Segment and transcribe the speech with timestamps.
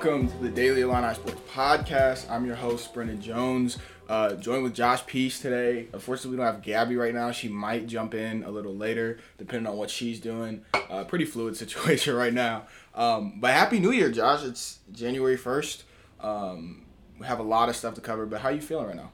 [0.00, 2.30] Welcome to the Daily Illini Sports Podcast.
[2.30, 3.78] I'm your host, Brendan Jones.
[4.08, 5.88] Uh, joined with Josh Peace today.
[5.92, 7.32] Unfortunately, we don't have Gabby right now.
[7.32, 10.64] She might jump in a little later, depending on what she's doing.
[10.72, 12.68] Uh, pretty fluid situation right now.
[12.94, 14.44] Um, but Happy New Year, Josh.
[14.44, 15.82] It's January 1st.
[16.20, 16.84] Um,
[17.18, 19.10] we have a lot of stuff to cover, but how are you feeling right now?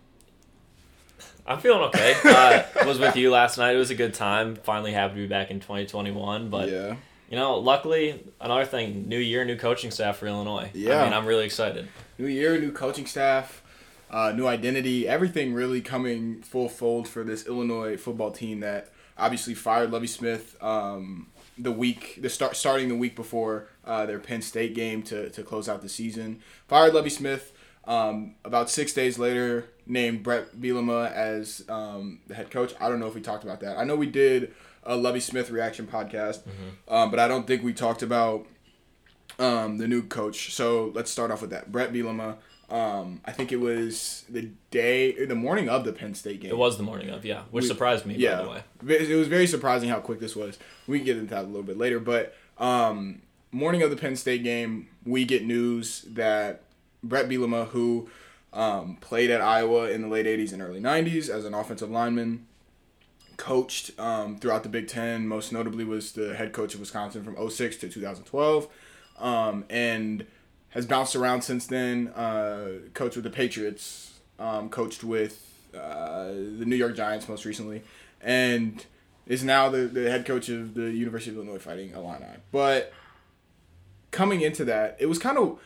[1.47, 2.15] I'm feeling okay.
[2.27, 3.75] Uh, was with you last night.
[3.75, 4.57] It was a good time.
[4.57, 6.51] Finally happy to be back in 2021.
[6.51, 6.97] But yeah.
[7.35, 10.71] You know, luckily, another thing: new year, new coaching staff for Illinois.
[10.73, 11.01] Yeah.
[11.01, 11.89] I mean, I'm really excited.
[12.17, 13.61] New year, new coaching staff,
[14.09, 19.53] uh, new identity, everything really coming full fold for this Illinois football team that obviously
[19.53, 21.27] fired Lovie Smith um,
[21.59, 25.43] the week, the start starting the week before uh, their Penn State game to, to
[25.43, 26.41] close out the season.
[26.69, 27.53] Fired Lovie Smith.
[27.87, 32.75] Um, about six days later, named Bret Bielema as um, the head coach.
[32.81, 33.77] I don't know if we talked about that.
[33.79, 36.41] I know we did a Lovie Smith reaction podcast,
[36.89, 38.47] um, but I don't think we talked about
[39.39, 40.53] um, the new coach.
[40.55, 41.71] So let's start off with that.
[41.73, 42.37] Bret Bielema.
[42.71, 46.51] Um, I think it was the day, the morning of the Penn State game.
[46.51, 48.37] It was the morning of, yeah, which We- surprised me, yeah.
[48.39, 48.97] by the way.
[48.97, 50.59] It was very surprising how quick this was.
[50.87, 53.21] We can get into that a little bit later, but um,
[53.53, 56.63] morning of the Penn State game, we get news that
[57.03, 58.09] Bret Bielema, who
[58.55, 62.47] um, played at Iowa in the late '80s and early '90s as an offensive lineman,
[63.37, 65.29] coached um, throughout the Big Ten.
[65.29, 68.69] Most notably, was the head coach of Wisconsin from 06 to 2012,
[69.19, 70.27] um, and
[70.71, 72.09] has bounced around since then.
[72.09, 77.83] Uh, coached with the Patriots, um, coached with uh, the New York Giants most recently,
[78.21, 78.87] and
[79.27, 82.27] is now the, the head coach of the University of Illinois Fighting Illini.
[82.53, 82.93] But
[84.11, 85.59] coming into that, it was kind of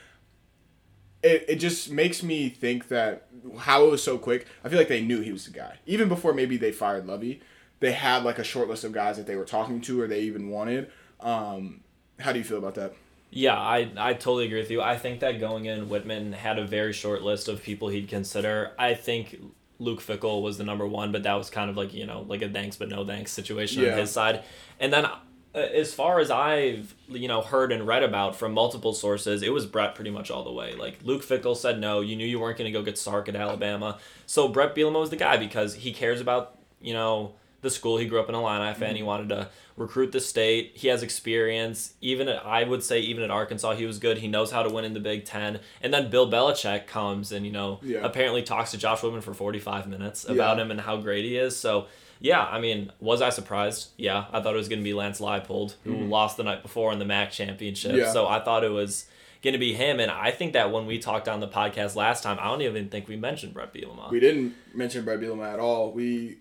[1.23, 3.27] it, it just makes me think that
[3.59, 4.47] how it was so quick.
[4.65, 5.79] I feel like they knew he was the guy.
[5.87, 7.41] Even before maybe they fired Lovie,
[7.81, 10.21] they had like a short list of guys that they were talking to or they
[10.21, 10.91] even wanted.
[11.21, 11.81] Um,
[12.21, 12.95] how do you feel about that?
[13.31, 14.81] Yeah, I, I totally agree with you.
[14.81, 18.73] I think that going in, Whitman had a very short list of people he'd consider.
[18.79, 19.39] I think
[19.79, 22.43] Luke Fickell was the number one, but that was kind of like, you know, like
[22.43, 23.93] a thanks but no thanks situation Yeah.
[23.93, 24.45] on his side.
[24.81, 25.07] And then
[25.55, 29.67] as far as I've, you know, heard and read about from multiple sources, it was
[29.67, 30.75] Bret pretty much all the way.
[30.75, 33.37] Like Luke Fickell said no, you knew you weren't going to go get Sark at
[33.37, 33.99] Alabama.
[34.27, 37.97] So Bret Bielema was the guy because he cares about, you know, the school.
[37.97, 38.89] He grew up an Illini fan.
[38.91, 38.97] Mm-hmm.
[38.97, 40.73] He wanted to recruit the state.
[40.75, 41.95] He has experience.
[42.01, 44.19] Even at, I would say even at Arkansas, he was good.
[44.19, 45.59] He knows how to win in the Big Ten.
[45.83, 48.05] And then Bill Belichick comes and you know Yeah.
[48.05, 50.63] apparently talks to Josh Whitman for forty five minutes about Yeah.
[50.65, 51.57] him and how great he is.
[51.57, 51.87] So
[52.21, 53.89] yeah, I mean, was I surprised?
[53.97, 56.93] Yeah, I thought it was going to be Lance Leipold who lost the night before
[56.93, 57.95] in the MAC championship.
[57.97, 58.13] Yeah.
[58.13, 59.07] So I thought it was.
[59.41, 62.25] Going to be him, and I think that when we talked on the podcast last
[62.25, 64.11] time, I don't even think we mentioned Bret Bielema.
[64.11, 65.93] We didn't mention Bret Bielema at all.
[65.93, 66.39] We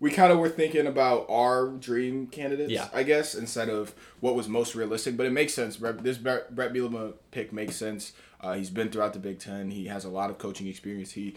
[0.00, 2.88] we kind of were thinking about our dream candidates, Yeah.
[2.94, 5.14] I guess, instead of what was most realistic.
[5.14, 5.76] But it makes sense.
[5.76, 8.12] This Bret, Bret Bielema pick makes sense.
[8.40, 9.70] Uh, he's been throughout the Big Ten.
[9.70, 11.12] He has a lot of coaching experience.
[11.12, 11.34] He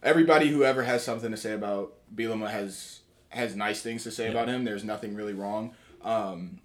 [0.00, 3.00] everybody who ever has something to say about Bielema has
[3.32, 4.64] has nice things to say about him.
[4.64, 6.58] There's nothing really wrong um,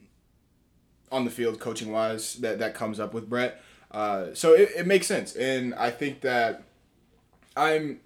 [1.12, 3.62] on the field coaching wise that that comes up with Bret.
[3.92, 6.64] Uh, so it, it makes sense, and I think that
[7.56, 8.00] I'm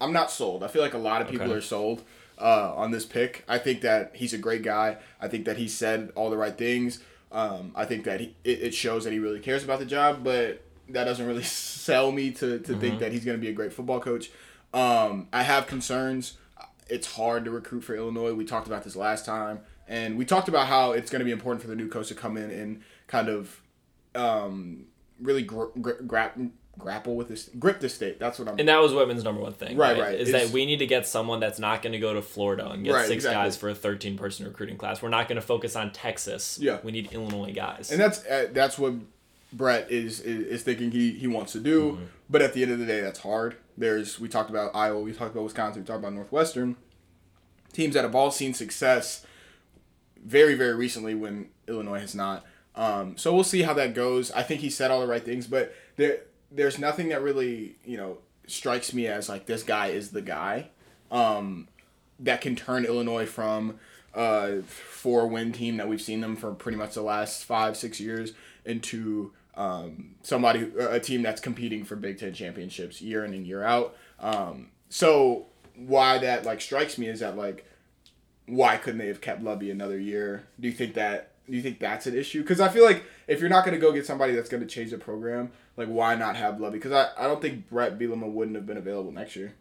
[0.00, 0.62] I'm not sold.
[0.64, 1.54] I feel like a lot of people Okay.
[1.54, 2.02] are sold
[2.38, 3.44] uh, on this pick.
[3.48, 4.96] I think that he's a great guy.
[5.20, 7.00] I think that he said all the right things.
[7.32, 10.24] Um, I think that he, it, it shows that he really cares about the job,
[10.24, 11.42] but that doesn't really
[11.84, 14.30] sell me to, to think that he's going to be a great football coach.
[14.74, 16.38] Um, I have concerns.
[16.90, 18.34] It's hard to recruit for Illinois.
[18.34, 21.30] We talked about this last time, and we talked about how it's going to be
[21.30, 23.60] important for the new coach to come in and kind of
[24.14, 24.86] um,
[25.20, 26.32] really gr- gr- gra-
[26.78, 28.18] grapple with this, grip the state.
[28.18, 28.58] That's what I'm.
[28.58, 29.76] And that was Whitman's number one thing.
[29.76, 30.14] Right, right.
[30.18, 32.68] Is It's- that we need to get someone that's not going to go to Florida
[32.70, 33.42] and get Right, six exactly.
[33.44, 35.02] guys for a 13 person recruiting class.
[35.02, 36.58] We're not going to focus on Texas.
[36.60, 36.78] Yeah.
[36.82, 37.90] We need Illinois guys.
[37.90, 38.94] And that's uh, that's what
[39.52, 41.92] Bret is, is is thinking he he wants to do.
[41.92, 42.04] Mm-hmm.
[42.28, 43.56] But at the end of the day, that's hard.
[43.76, 46.76] There's we talked about Iowa, we talked about Wisconsin, we talked about Northwestern.
[47.72, 49.24] Teams that have all seen success
[50.22, 52.44] very very recently when Illinois has not.
[52.74, 54.30] Um, so we'll see how that goes.
[54.32, 56.20] I think he said all the right things, but there
[56.50, 60.68] there's nothing that really you know strikes me as like this guy is the guy
[61.10, 61.68] um,
[62.18, 63.78] that can turn Illinois from
[64.14, 68.00] a four win team that we've seen them for pretty much the last five six
[68.00, 68.32] years
[68.64, 73.62] into um, somebody a team that's competing for Big Ten championships year in and year
[73.62, 73.96] out.
[74.18, 75.46] Um, so
[75.86, 77.66] why that like strikes me is that like
[78.46, 80.44] why couldn't they have kept Lovie another year?
[80.58, 82.42] Do you think that do you think that's an issue?
[82.42, 84.68] Because I feel like if you're not going to go get somebody that's going to
[84.68, 86.78] change the program, like why not have Lovie?
[86.78, 89.54] Because I, I don't think Bret Bielema wouldn't have been available next year.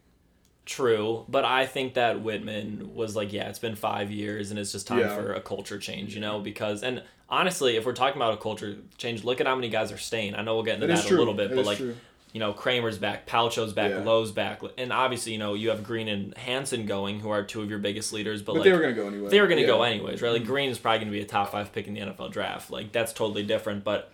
[0.66, 4.72] True, but I think that Whitman was like, yeah, it's been five years and it's
[4.72, 5.15] just time Yeah.
[5.15, 6.39] for a culture change, you know?
[6.39, 9.92] Because, and honestly, if we're talking about a culture change, look at how many guys
[9.92, 10.36] are staying.
[10.36, 11.95] I know we'll get into That a little bit, but like, true.
[12.33, 14.03] You know, Kramer's back, Palcho's back, Yeah.
[14.03, 17.61] Lowe's back, and obviously, you know, you have Green and Hansen going, who are two
[17.61, 19.29] of your biggest leaders, but, But like, they were gonna go anyway.
[19.29, 19.67] they were going to Yeah.
[19.67, 20.31] go anyways, right?
[20.31, 20.51] Like mm-hmm.
[20.51, 22.69] Green is probably going to be a top five pick in the NFL draft.
[22.69, 23.83] Like that's totally different.
[23.83, 24.11] But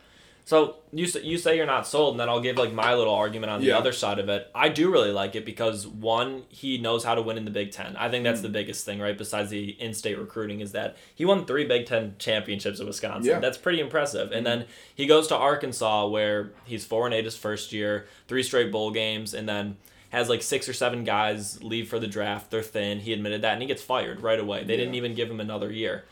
[0.48, 3.14] so you say, you say you're not sold, and then I'll give like my little
[3.16, 3.78] argument on the Yeah.
[3.80, 4.50] other side of it.
[4.54, 7.72] I do really like it because one, he knows how to win in the Big
[7.72, 7.96] Ten.
[7.98, 8.44] I think that's Mm.
[8.44, 9.18] the biggest thing, right?
[9.18, 13.30] Besides the in-state recruiting, is that he won three Big Ten championships at Wisconsin.
[13.32, 13.40] Yeah.
[13.40, 14.32] That's pretty impressive.
[14.32, 18.44] And then he goes to Arkansas, where he's four and eight his first year, three
[18.44, 19.78] straight bowl games, and then
[20.12, 22.52] has like six or seven guys leave for the draft.
[22.52, 23.00] They're thin.
[23.00, 24.64] He admitted that, and he gets fired right away.
[24.64, 26.06] They didn't even give him another year.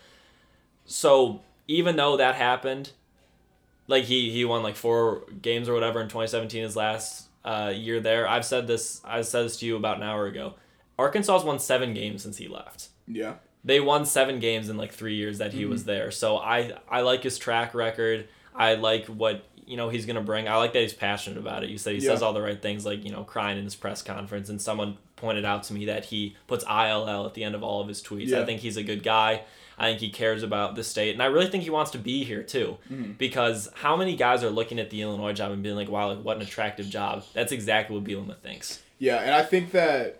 [0.85, 2.91] So even though that happened,
[3.87, 7.99] like he he won like four games or whatever in 2017, his last uh, year
[7.99, 8.27] there.
[8.27, 9.01] I've said this.
[9.03, 10.53] I said this to you about an hour ago.
[10.97, 12.89] Arkansas's won seven games since he left.
[13.07, 13.35] Yeah.
[13.65, 15.71] They won seven games in like three years that he Mm-hmm.
[15.71, 16.11] was there.
[16.11, 18.27] So I I like his track record.
[18.55, 20.47] I like what you know he's gonna bring.
[20.47, 21.69] I like that he's passionate about it.
[21.69, 24.01] You said he says all the right things, like you know crying in his press
[24.01, 24.49] conference.
[24.49, 27.79] And someone pointed out to me that he puts ILL at the end of all
[27.79, 28.33] of his tweets.
[28.33, 29.43] I think he's a good guy.
[29.77, 32.25] I think he cares about the state, and I really think he wants to be
[32.25, 32.77] here too.
[32.91, 33.13] Mm-hmm.
[33.13, 36.23] Because how many guys are looking at the Illinois job and being like, "Wow, like,
[36.23, 38.81] what an attractive job." That's exactly what Bielema thinks.
[38.99, 40.19] Yeah, and I think that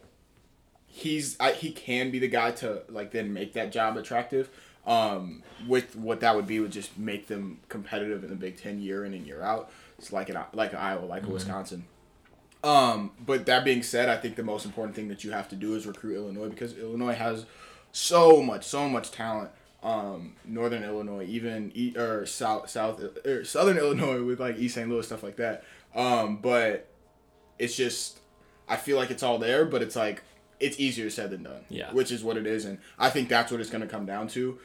[0.87, 4.49] he's I, he can be the guy to like then make that job attractive.
[4.87, 8.81] Um, with what that would be would just make them competitive in the Big Ten
[8.81, 9.69] year in and year out.
[9.99, 11.85] It's like an like Iowa, like a Wisconsin.
[12.63, 15.55] Um, but that being said, I think the most important thing that you have to
[15.55, 17.45] do is recruit Illinois because Illinois has
[17.91, 19.51] so much, so much talent.
[19.83, 24.89] Um, Northern Illinois, even e- or South, South, or Southern Illinois with like East St.
[24.89, 25.65] Louis stuff like that.
[25.93, 26.87] Um, but
[27.59, 28.19] it's just
[28.67, 30.23] I feel like it's all there, but it's like
[30.59, 31.65] it's easier said than done.
[31.69, 31.91] Yeah.
[31.91, 34.29] Which is what it is, and I think that's what it's going to come down
[34.29, 34.57] to.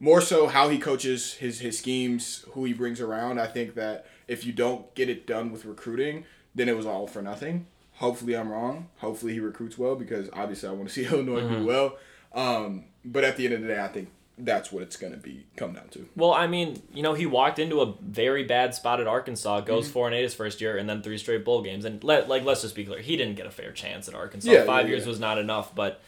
[0.00, 3.38] More so how he coaches his his schemes, who he brings around.
[3.38, 7.06] I think that if you don't get it done with recruiting, then it was all
[7.06, 7.66] for nothing.
[7.96, 8.88] Hopefully I'm wrong.
[8.98, 11.96] Hopefully he recruits well because obviously I want to see Illinois do well.
[12.34, 15.18] Um, but at the end of the day, I think that's what it's going to
[15.18, 16.08] be come down to.
[16.16, 19.84] Well, I mean, you know, he walked into a very bad spot at Arkansas, goes
[19.84, 19.92] Mm-hmm.
[19.92, 21.84] four and eight his first year, and then three straight bowl games.
[21.84, 24.50] And let like let's just be clear, he didn't get a fair chance at Arkansas.
[24.50, 25.08] Yeah, Five yeah, years yeah.
[25.10, 26.00] was not enough, but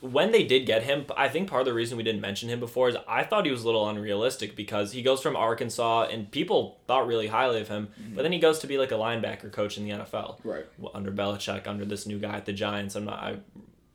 [0.00, 2.60] when they did get him, I think part of the reason we didn't mention him
[2.60, 6.30] before is I thought he was a little unrealistic because he goes from Arkansas and
[6.30, 9.52] people thought really highly of him, but then he goes to be like a linebacker
[9.52, 10.48] coach in the NFL Mm-hmm.
[10.48, 10.66] Right.
[10.94, 12.94] under Belichick, under this new guy at the Giants.
[12.94, 13.18] I'm not.
[13.18, 13.36] I,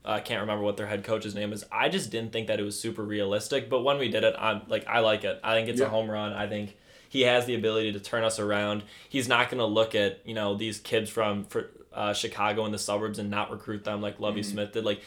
[0.05, 1.63] I can't remember what their head coach's name is.
[1.71, 3.69] I just didn't think that it was super realistic.
[3.69, 5.39] But when we did it, I'm like, I like it.
[5.43, 5.85] I think it's Yeah.
[5.87, 6.33] a home run.
[6.33, 6.75] I think
[7.07, 8.83] he has the ability to turn us around.
[9.07, 12.71] He's not going to look at you know these kids from for, uh, Chicago in
[12.71, 14.51] the suburbs and not recruit them like Lovie Mm-hmm.
[14.51, 14.83] Smith did.
[14.83, 15.01] Like,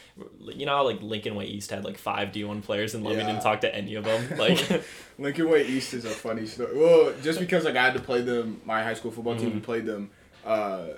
[0.55, 3.27] you know, how, like Lincoln Way East had like five D1 players and Lovie Yeah.
[3.27, 4.23] didn't talk to any of them.
[4.39, 4.83] Like,
[5.19, 6.77] Lincoln Way East is a funny story.
[6.79, 9.61] Well, just because like I had to play them, my high school football team, we
[9.61, 10.11] played them
[10.45, 10.89] uh,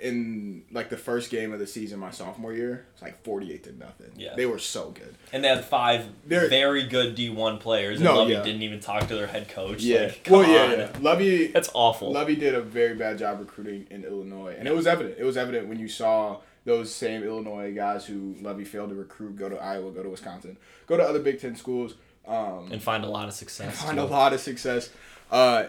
[0.00, 2.86] in like the first game of the season my sophomore year.
[2.92, 4.12] It's like forty-eight to nothing.
[4.16, 4.34] Yeah.
[4.36, 5.14] they were so good.
[5.32, 8.42] and they had five They're- very good D1 players, and No, Lovie yeah.
[8.42, 9.82] didn't even talk to their head coach.
[9.82, 10.78] Yeah, Like, come well, yeah, on.
[10.78, 10.88] yeah.
[11.00, 12.12] Lovie, That's awful.
[12.12, 15.16] Lovie did a very bad job recruiting in Illinois, and it was evident.
[15.18, 19.36] It was evident when you saw those same Illinois guys who Lovie failed to recruit
[19.36, 21.94] go to Iowa, go to Wisconsin, go to other Big Ten schools.
[22.26, 23.82] Um, and find a lot of success.
[23.84, 24.02] find too.
[24.02, 24.90] a lot of success.
[25.30, 25.66] Uh,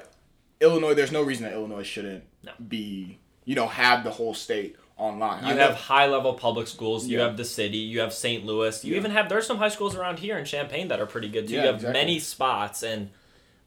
[0.60, 2.52] Illinois, there's no reason that Illinois shouldn't No.
[2.68, 5.44] be, you know, have the whole state online.
[5.44, 7.08] You I have know- high level public schools.
[7.08, 7.26] You Yeah.
[7.28, 7.78] have the city.
[7.78, 8.46] You have St.
[8.46, 8.84] Louis.
[8.84, 9.00] You Yeah.
[9.00, 11.54] even have there's some high schools around here in Champaign that are pretty good too.
[11.56, 12.00] Yeah, you have exactly.
[12.00, 13.10] many spots and.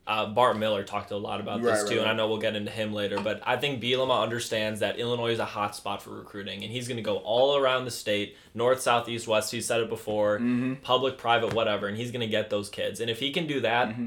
[0.07, 2.57] Uh, Bart Miller talked a lot about this too, right, and I know we'll get
[2.57, 3.21] into him later.
[3.21, 6.89] But I think Bielema understands that Illinois is a hot spot for recruiting, and he's
[6.89, 9.53] going to go all around the state, north, south, east, west.
[9.53, 10.75] He said it before, Mm-hmm.
[10.83, 12.99] public, private, whatever, and he's going to get those kids.
[12.99, 14.07] And if he can do that, Mm-hmm.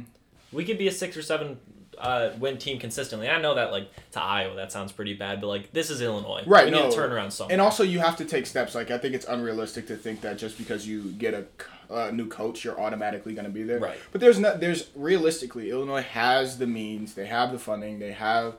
[0.51, 1.57] we could be a six or seven
[1.97, 3.29] uh, win team consistently.
[3.29, 6.43] I know that like to Iowa that sounds pretty bad, but like this is Illinois,
[6.45, 6.83] Right, We no.
[6.83, 7.53] need to turn around something.
[7.53, 8.75] And also, you have to take steps.
[8.75, 11.45] Like, I think it's unrealistic to think that just because you get a
[11.89, 13.77] a new coach, you're automatically going to be there.
[13.79, 13.99] Right.
[14.11, 14.59] But there's not.
[14.59, 17.13] There's realistically, Illinois has the means.
[17.13, 17.99] They have the funding.
[17.99, 18.55] They have.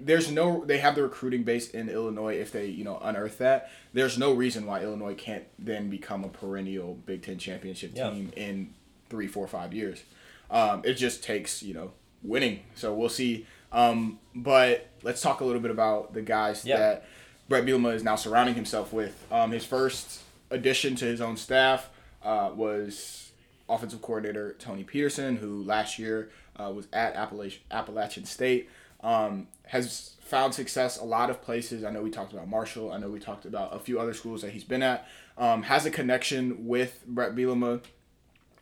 [0.00, 0.64] There's no.
[0.64, 2.34] They have the recruiting base in Illinois.
[2.36, 6.28] If they, you know, unearth that, there's no reason why Illinois can't then become a
[6.28, 8.10] perennial Big Ten championship Yeah.
[8.10, 8.74] team in
[9.08, 10.02] three, four, five years.
[10.50, 12.60] Um, it just takes, you know, winning.
[12.74, 13.46] So we'll see.
[13.72, 16.76] Um, but let's talk a little bit about the guys Yeah.
[16.78, 17.04] that
[17.48, 19.24] Bret Bielema is now surrounding himself with.
[19.30, 21.90] Um, his first addition to his own staff
[22.22, 23.30] uh, was
[23.68, 28.68] offensive coordinator Tony Petersen, who last year uh, was at Appalachian, Appalachian State.
[29.00, 31.84] Um, has found success a lot of places.
[31.84, 32.90] I know we talked about Marshall.
[32.90, 35.06] I know we talked about a few other schools that he's been at.
[35.36, 37.80] Um, has a connection with Bret Bielema.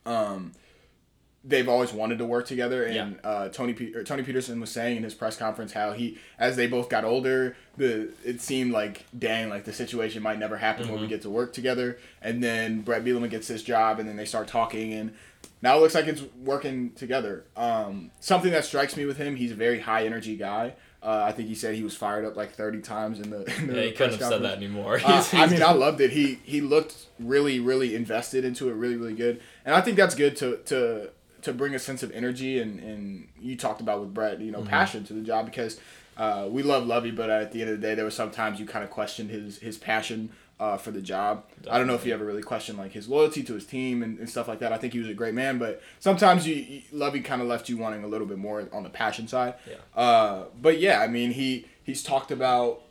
[0.04, 0.52] Um,
[1.46, 3.28] they've always wanted to work together, and yeah.
[3.28, 6.66] uh, Tony Pe- Tony Petersen was saying in his press conference how he, as they
[6.66, 10.92] both got older, the it seemed like dang, like the situation might never happen mm-hmm.
[10.92, 11.14] where we mm-hmm.
[11.14, 11.98] get to work together.
[12.20, 15.14] And then Bret Bielema gets this job, and then they start talking, and
[15.62, 17.44] now it looks like it's working together.
[17.56, 20.74] Um, something that strikes me with him, he's a very high energy guy.
[21.02, 23.44] Uh, I think he said he was fired up like thirty times in the.
[23.58, 25.00] In the yeah, he couldn't have said that anymore.
[25.04, 26.10] uh, I mean, I loved it.
[26.10, 30.16] He he looked really, really invested into it, really, really good, and I think that's
[30.16, 31.10] good to to
[31.46, 34.58] to bring a sense of energy and, and you talked about with Bret, you know,
[34.58, 34.68] mm-hmm.
[34.68, 35.80] passion to the job because
[36.16, 38.66] uh, we love Lovie, but at the end of the day, there were sometimes you
[38.66, 41.44] kind of questioned his his passion uh, for the job.
[41.48, 41.70] Definitely.
[41.70, 44.18] I don't know if you ever really questioned like his loyalty to his team and,
[44.18, 44.72] and stuff like that.
[44.72, 47.68] I think he was a great man, but sometimes you, you Lovie kind of left
[47.68, 49.54] you wanting a little bit more on the passion side.
[49.68, 49.76] Yeah.
[49.94, 52.82] Uh, but yeah, I mean he he's talked about.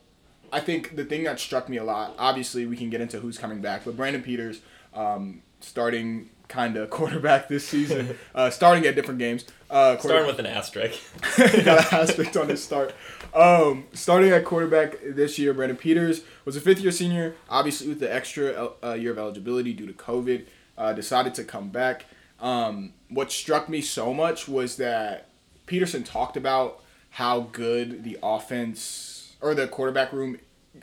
[0.53, 2.15] I think the thing that struck me a lot.
[2.17, 4.61] Obviously, we can get into who's coming back, but Brandon Peters
[4.93, 9.45] um, starting kind of quarterback this season, uh, starting at different games.
[9.69, 11.01] Uh, starting with an asterisk.
[11.37, 12.93] got an asterisk on his start.
[13.33, 17.99] Um, starting at quarterback this year, Brandon Peters was a fifth year senior, obviously with
[17.99, 20.45] the extra uh, year of eligibility due to COVID,
[20.77, 22.05] uh, decided to come back.
[22.39, 25.29] Um, what struck me so much was that
[25.65, 30.37] Petersen talked about how good the offense or the quarterback room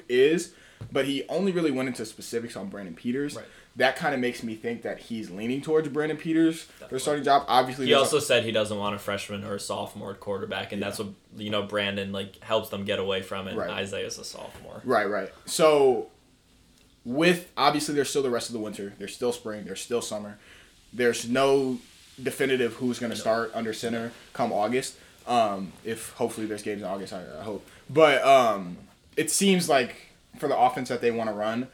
[0.08, 0.54] is,
[0.90, 3.36] but he only really went into specifics on Brandon Peters.
[3.36, 3.44] Right
[3.76, 7.44] that kind of makes me think that he's leaning towards Brandon Peters for starting job.
[7.48, 10.80] Obviously, he also a- said he doesn't want a freshman or a sophomore quarterback, and
[10.80, 10.88] yeah.
[10.88, 11.62] that's what you know.
[11.62, 13.56] Brandon like helps them get away from it.
[13.56, 13.70] Right.
[13.70, 14.82] Isaiah's a sophomore.
[14.84, 15.30] Right, right.
[15.46, 16.08] So,
[17.04, 18.92] with obviously, there's still the rest of the winter.
[18.98, 19.64] There's still spring.
[19.64, 20.38] There's still summer.
[20.92, 21.78] There's no
[22.22, 24.96] definitive who's going to start under center come August.
[25.26, 27.66] Um, if hopefully there's games in August, I, I hope.
[27.88, 28.76] But um,
[29.16, 29.94] it seems like
[30.38, 31.68] for the offense that they want to run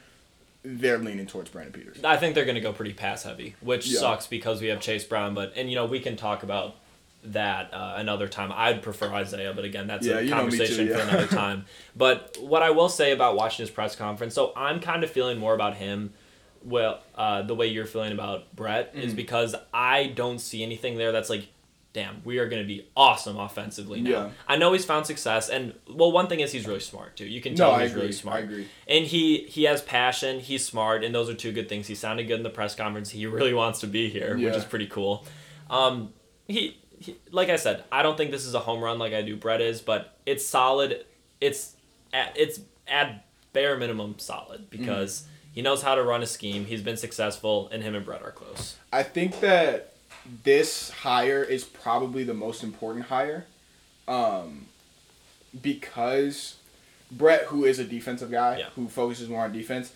[0.63, 2.03] they're leaning towards Brandon Peters.
[2.05, 4.01] I think they're going to go pretty pass heavy, which yeah.
[4.01, 5.35] sucks because we have Chase Brown.
[5.35, 6.77] But and you know we can talk about
[7.25, 8.53] that uh, another time.
[8.55, 10.97] I'd prefer Isaiah, but again, that's yeah, a conversation too, yeah.
[10.97, 11.65] for another time.
[11.97, 15.39] But what I will say about watching his press conference, so I'm kind of feeling
[15.39, 16.13] more about him.
[16.65, 19.01] Well, uh, the way you're feeling about Brett mm.
[19.01, 21.47] is because I don't see anything there that's like
[21.93, 24.11] damn, we are going to be awesome offensively now.
[24.11, 24.31] Yeah.
[24.47, 27.27] I know he's found success, and well, one thing is he's really smart too.
[27.27, 28.41] You can tell no, he's really smart.
[28.41, 28.69] I agree.
[28.87, 30.41] And he he has passion.
[30.41, 31.87] He's smart, and those are two good things.
[31.87, 33.11] He sounded good in the press conference.
[33.11, 34.47] He really wants to be here, yeah.
[34.47, 35.27] which is pretty cool.
[35.71, 36.13] Um,
[36.47, 39.23] he, he like I said, I don't think this is a home run like I
[39.23, 41.05] do Bret is, but it's solid.
[41.41, 41.77] It's
[42.13, 45.23] at, it's at bare minimum solid because.
[45.23, 45.27] Mm.
[45.51, 46.67] He knows how to run a scheme.
[46.67, 48.77] He's been successful, and him and Bret are close.
[48.93, 49.95] I think that
[50.45, 53.47] this hire is probably the most important hire
[54.07, 54.67] um,
[55.61, 56.57] because
[57.11, 58.67] Bret, who is a defensive guy, yeah.
[58.75, 59.93] who focuses more on defense,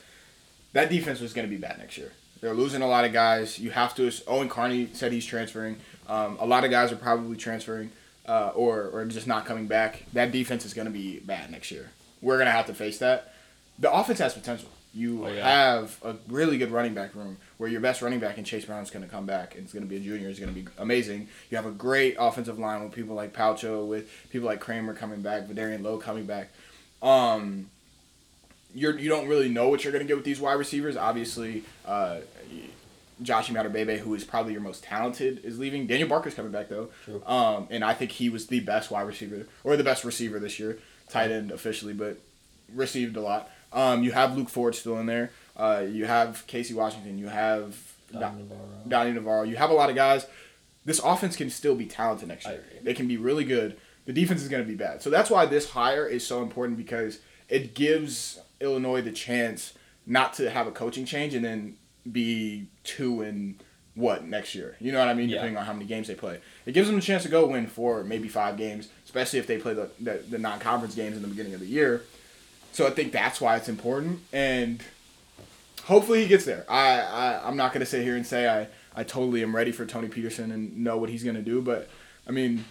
[0.72, 2.12] that defense was going to be bad next year.
[2.40, 3.58] They're losing a lot of guys.
[3.58, 4.10] You have to.
[4.26, 5.76] Owen Carney said he's transferring.
[6.08, 7.92] Um, a lot of guys are probably transferring
[8.26, 10.04] uh, or, or just not coming back.
[10.12, 11.90] That defense is going to be bad next year.
[12.20, 13.34] We're going to have to face that.
[13.78, 14.68] The offense has potential.
[14.94, 15.48] You oh, yeah.
[15.48, 18.82] have a really good running back room where your best running back in Chase Brown
[18.82, 20.28] is going to come back and it's going to be a junior.
[20.28, 21.28] It's going to be amazing.
[21.48, 25.22] You have a great offensive line with people like Palcho, with people like Kramer coming
[25.22, 26.48] back, Vederian Lowe coming back.
[27.02, 27.70] Um,
[28.74, 30.96] you're you don't really know what you're going to get with these wide receivers.
[30.96, 32.22] Obviously, uh,
[33.22, 35.86] Josh Imatorbhebhe, who is probably your most talented, is leaving.
[35.86, 36.88] Daniel Barker's coming back though,
[37.26, 40.58] um, and I think he was the best wide receiver or the best receiver this
[40.58, 42.18] year, tight end officially, but
[42.74, 43.48] received a lot.
[43.72, 45.30] Um, you have Luke Ford still in there.
[45.56, 47.18] Uh, you have Casey Washington.
[47.18, 47.76] You have
[48.12, 48.68] Donnie Navarro.
[48.88, 49.42] Donnie Navarro.
[49.42, 50.26] You have a lot of guys.
[50.84, 52.64] This offense can still be talented next year.
[52.82, 53.76] They can be really good.
[54.06, 55.00] The defense is going to be bad.
[55.00, 59.74] So that's why this hire is so important because it gives Illinois the chance
[60.06, 61.76] not to have a coaching change and then
[62.10, 63.62] be two and
[63.94, 64.76] what next year.
[64.80, 65.28] You know what I mean?
[65.28, 65.36] Yeah.
[65.36, 67.66] Depending on how many games they play, it gives them a chance to go win
[67.66, 71.22] four, maybe five games, especially if they play the the, the non conference games in
[71.22, 72.02] the beginning of the year.
[72.72, 74.82] So I think that's why it's important, and
[75.84, 76.64] hopefully he gets there.
[76.68, 79.86] I, I I'm not gonna sit here and say I I totally am ready for
[79.86, 81.88] Tony Petersen and know what he's gonna do, but
[82.26, 82.64] I mean,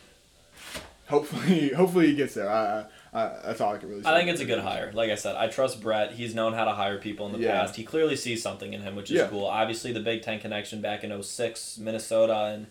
[1.08, 2.50] hopefully hopefully he gets there.
[2.50, 4.10] I, I, that's all I can really say.
[4.10, 4.92] I think it's a good hire.
[4.94, 6.14] Like I said, I trust Bret.
[6.14, 7.60] He's known how to hire people in the yeah.
[7.60, 7.76] past.
[7.76, 9.28] He clearly sees something in him, which is yeah.
[9.28, 9.46] cool.
[9.46, 12.68] Obviously, the Big Ten connection back in 06, Minnesota, and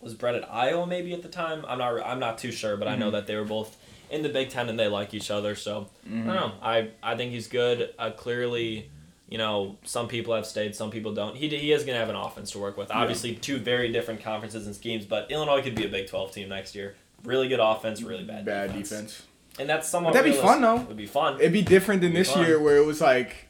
[0.00, 1.64] was Bret at Iowa maybe at the time?
[1.66, 2.06] I'm not.
[2.06, 2.94] I'm not too sure, but mm-hmm.
[2.94, 3.14] I know mm-hmm.
[3.14, 3.76] that they were both
[4.10, 5.54] in the Big Ten and they like each other.
[5.54, 6.28] So mm-hmm.
[6.28, 6.52] I don't know.
[6.62, 7.94] I I think he's good.
[7.98, 8.90] Uh, clearly,
[9.30, 11.36] you know, some people have stayed, some people don't.
[11.36, 12.90] He he is going to have an offense to work with.
[12.90, 13.38] Obviously, yeah.
[13.40, 16.74] two very different conferences and schemes, but Illinois could be a Big Twelve team next
[16.74, 16.96] year.
[17.24, 18.88] really good offense, really bad, bad defense.
[18.90, 19.22] defense.
[19.58, 20.14] And that's somewhat.
[20.14, 20.80] But that'd be fun, though.
[20.82, 21.38] It'd be fun.
[21.38, 22.44] It'd be different than be this fun.
[22.44, 23.46] year where it was like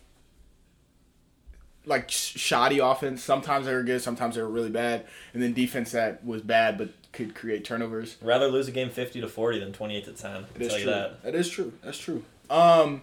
[1.86, 3.22] like shoddy offense.
[3.22, 6.76] Sometimes they were good, sometimes they were really bad, and then defense that was bad
[6.78, 8.16] but could create turnovers.
[8.22, 10.44] Rather lose a game fifty to forty than twenty eight to ten.
[10.44, 10.92] I'll It is tell you true.
[10.92, 11.22] that.
[11.22, 11.72] that is true.
[11.82, 12.22] That's true.
[12.48, 13.02] Um,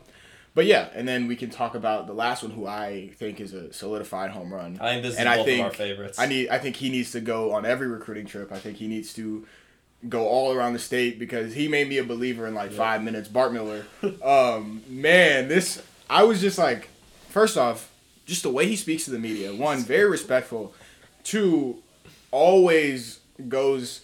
[0.57, 3.53] but yeah, and then we can talk about the last one, who I think is
[3.53, 4.79] a solidified home run.
[4.81, 6.17] I think this is And I both think of our favorites.
[6.17, 6.49] I need.
[6.49, 8.51] I think he needs to go on every recruiting trip.
[8.51, 9.45] I think he needs to
[10.09, 13.29] go all around the state because he made me a believer in like five minutes.
[13.29, 13.85] Bart Miller,
[14.23, 16.89] um, man, this I was just like,
[17.29, 17.91] first off,
[18.25, 19.53] just the way he speaks to the media.
[19.53, 20.73] One, very respectful.
[21.23, 21.83] Two,
[22.31, 24.01] always goes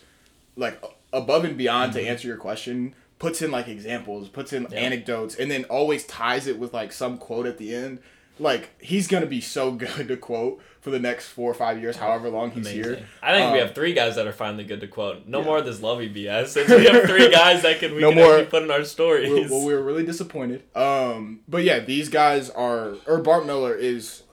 [0.55, 0.79] like
[1.11, 2.93] above and beyond to answer your question.
[3.23, 4.77] Puts in like examples, puts in Yeah.
[4.79, 7.99] anecdotes, and then always ties it with like some quote at the end.
[8.37, 11.95] Like he's gonna be so good to quote for the next four or five years,
[11.95, 12.83] however long he's Amazing.
[12.95, 13.05] here.
[13.21, 15.25] I think we Um, have three guys that are finally good to quote.
[15.25, 15.45] No Yeah.
[15.45, 16.47] more of this lovey BS.
[16.49, 19.29] Since we have three guys that can we No can more- put in our stories.
[19.29, 20.63] We're, well, we were really disappointed.
[20.75, 24.23] Um, but yeah, these guys are, or Bart Miller is,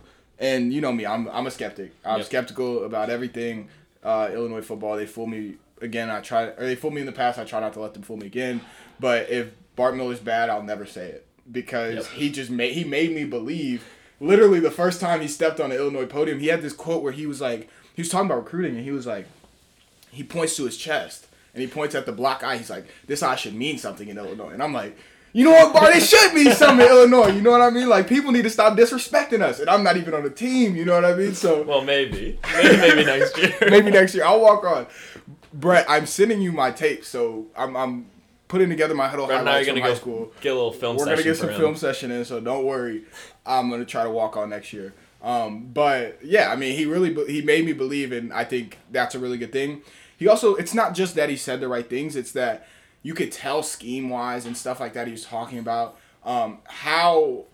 [0.41, 1.93] and you know me, I'm I'm a skeptic.
[2.05, 2.27] I'm Yep.
[2.27, 3.69] skeptical about everything
[4.03, 4.97] uh, Illinois football.
[4.97, 6.11] They fool me again.
[6.11, 7.39] I try, or they fooled me in the past.
[7.39, 8.61] I try not to let them fool me again.
[8.99, 12.07] But if Bart Miller's bad, I'll never say it because Yep.
[12.15, 13.85] he just made he made me believe.
[14.21, 17.13] Literally, the first time he stepped on the Illinois podium, he had this quote where
[17.13, 19.27] he was like, he was talking about recruiting, and he was like,
[20.11, 22.57] he points to his chest and he points at the black eye.
[22.57, 24.97] He's like, "This eye should mean something in Illinois." And I'm like,
[25.33, 25.97] "You know what, Bart?
[25.97, 27.29] It should mean something in Illinois.
[27.29, 27.89] You know what I mean?
[27.89, 30.77] Like people need to stop disrespecting us." And I'm not even on the team.
[30.77, 31.35] You know what I mean?
[31.35, 33.57] So well, maybe, maybe, maybe next year.
[33.71, 34.87] maybe next year I'll walk on.
[35.53, 38.07] Bret, I'm sending you my tape, so I'm I'm
[38.49, 40.33] putting together my huddle now, highlights you're from high school.
[40.41, 41.57] get a little film We're session gonna get some him.
[41.61, 43.03] film session in, so don't worry.
[43.47, 44.93] I'm gonna try to walk on next year.
[45.23, 49.15] Um, but yeah, I mean, he really he made me believe, and I think that's
[49.15, 49.83] a really good thing.
[50.17, 52.67] He also, it's not just that he said the right things; it's that
[53.03, 57.45] you could tell scheme wise and stuff like that he was talking about um, how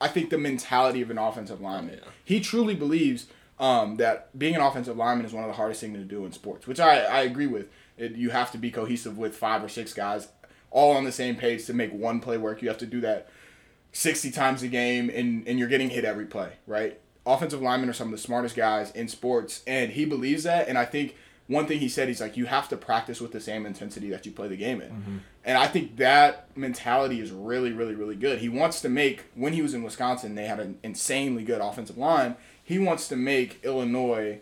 [0.00, 2.00] I think the mentality of an offensive lineman.
[2.02, 2.10] Yeah.
[2.24, 3.26] He truly believes
[3.60, 6.32] um, that being an offensive lineman is one of the hardest things to do in
[6.32, 7.68] sports, which I, I agree with.
[7.98, 10.28] It, you have to be cohesive with five or six guys
[10.70, 12.62] all on the same page to make one play work.
[12.62, 13.28] You have to do that
[13.92, 16.98] 60 times a game, and, and you're getting hit every play, right?
[17.26, 20.66] Offensive linemen are some of the smartest guys in sports, and he believes that.
[20.66, 23.40] And I think one thing he said, he's like, you have to practice with the
[23.40, 24.90] same intensity that you play the game in.
[25.44, 28.38] And I think that mentality is really, really, really good.
[28.38, 31.98] He wants to make, when he was in Wisconsin, they had an insanely good offensive
[31.98, 32.36] line.
[32.70, 34.38] He wants to make Illinois.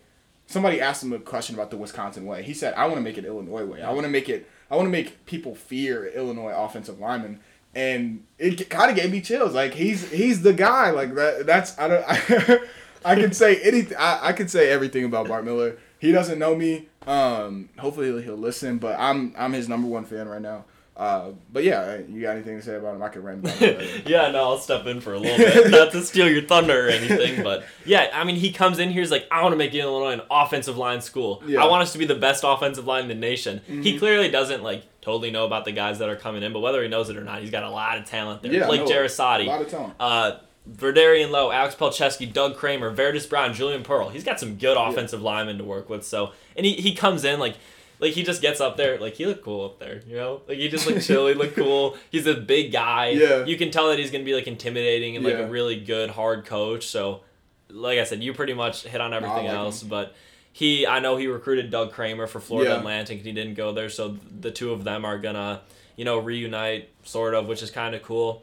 [0.47, 2.43] Somebody asked him a question about the Wisconsin way.
[2.43, 3.83] He said, I want to make it Illinois way.
[3.83, 7.41] I want to make it, I want to make people fear Illinois offensive linemen.
[7.75, 9.55] And it kind of gave me chills.
[9.55, 10.91] Like he's he's the guy.
[10.91, 11.47] Like that.
[11.47, 12.05] That's I don't.
[12.07, 12.61] I,
[13.03, 13.97] I can say anything.
[13.99, 15.79] I, I can say everything about Bart Miller.
[15.99, 16.91] He doesn't know me.
[17.07, 18.77] Um, hopefully he'll, he'll listen.
[18.77, 20.67] But I'm I'm his number one fan right now.
[20.99, 23.03] Uh, but yeah, you got anything to say about him?
[23.05, 23.45] I could rant
[24.05, 25.71] yeah, no, I'll step in for a little bit.
[25.71, 29.03] Not to steal your thunder or anything, but yeah, I mean, he comes in here,
[29.03, 31.41] he's like, I want to make Illinois an offensive line school.
[31.47, 31.63] Yeah.
[31.63, 33.61] I want us to be the best offensive line in the nation.
[33.69, 36.83] He clearly doesn't, like, totally know about the guys that are coming in, but whether
[36.83, 38.53] he knows it or not, he's got a lot of talent there.
[38.53, 39.95] Yeah, Blake no, a lot of talent.
[40.01, 44.09] Uh, Vederian Lowe, Alex Palczewski, Doug Kramer, Verdis Brown, Julian Pearl.
[44.09, 46.05] He's got some good offensive linemen to work with.
[46.05, 47.55] So, and he, he comes in like,
[48.01, 50.59] like he just gets up there, like he looked cool up there, you know, like
[50.59, 51.97] he just looked chill, he looked cool.
[52.11, 53.09] He's a big guy.
[53.11, 53.45] Yeah.
[53.45, 55.41] You can tell that he's gonna be like intimidating and like Yeah.
[55.41, 56.87] a really good hard coach.
[56.87, 57.21] So,
[57.69, 60.15] like I said, you pretty much hit on everything like else, but.
[60.51, 62.79] He, I know he recruited Doug Kramer for Florida Yeah.
[62.79, 63.89] Atlantic, and he didn't go there.
[63.89, 65.61] So the two of them are gonna,
[65.95, 68.43] you know, reunite sort of, which is kind of cool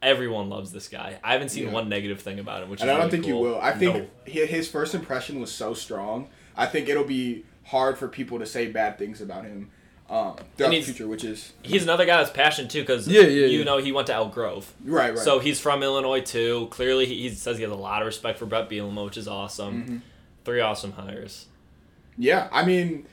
[0.00, 1.18] everyone loves this guy.
[1.22, 1.72] I haven't seen Yeah.
[1.72, 3.60] one negative thing about him, which And I don't really think you will.
[3.60, 4.06] I think No.
[4.46, 6.28] his first impression was so strong.
[6.56, 9.70] I think it'll be hard for people to say bad things about him
[10.10, 13.46] um, throughout the future, which is he's another guy that's passionate too, because Yeah, yeah,
[13.46, 13.64] you yeah.
[13.64, 15.18] know he went to Elk Grove, right, right.
[15.18, 16.68] so he's from Illinois too.
[16.70, 19.26] Clearly, he, he says he has a lot of respect for Bret Bielema, which is
[19.28, 19.82] awesome.
[19.82, 19.96] Mm-hmm.
[20.44, 21.46] Three awesome hires.
[22.18, 23.06] yeah, I mean,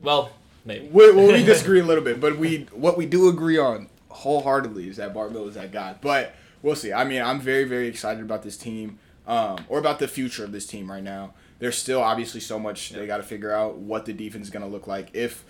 [0.00, 0.32] Well,
[0.64, 0.88] maybe.
[0.88, 4.88] we, well, we disagree a little bit, but we what we do agree on wholeheartedly
[4.88, 5.94] is that Bart Miller is that guy.
[6.00, 6.92] But we'll see.
[6.92, 10.52] I mean, I'm very, very excited about this team, um, or about the future of
[10.52, 11.32] this team right now.
[11.62, 14.66] There's still obviously so much they got to figure out what the defense is gonna
[14.68, 15.10] look like.
[15.14, 15.44] If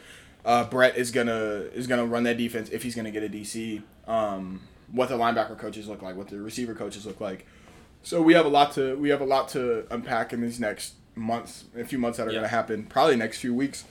[0.45, 3.83] uh, Bret is gonna is gonna run that defense, if he's gonna get a DC,
[4.07, 7.47] um, what the linebacker coaches look like, what the receiver coaches look like.
[8.03, 10.95] So we have a lot to we have a lot to unpack in these next
[11.15, 12.39] months, a few months that are Yeah.
[12.39, 12.85] gonna happen.
[12.85, 13.85] Probably next few weeks